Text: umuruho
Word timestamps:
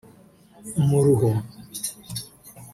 umuruho 0.81 1.29